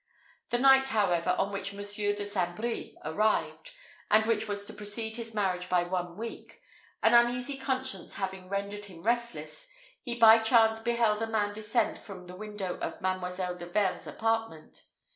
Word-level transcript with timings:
The 0.49 0.57
night, 0.57 0.87
however, 0.87 1.35
on 1.37 1.51
which 1.51 1.73
Monsieur 1.73 2.11
de 2.11 2.25
St. 2.25 2.55
Brie 2.55 2.97
arrived, 3.05 3.69
and 4.09 4.25
which 4.25 4.47
was 4.47 4.65
to 4.65 4.73
precede 4.73 5.15
his 5.17 5.35
marriage 5.35 5.69
by 5.69 5.83
one 5.83 6.17
week, 6.17 6.59
an 7.03 7.13
uneasy 7.13 7.55
conscience 7.55 8.15
having 8.15 8.49
rendered 8.49 8.85
him 8.85 9.03
restless, 9.03 9.67
he 10.01 10.15
by 10.15 10.39
chance 10.39 10.79
beheld 10.79 11.21
a 11.21 11.27
man 11.27 11.53
descend 11.53 11.99
from 11.99 12.25
the 12.25 12.35
window 12.35 12.79
of 12.79 12.99
Mademoiselle 12.99 13.53
de 13.53 13.67
Vergne's 13.67 14.07
apartment. 14.07 14.85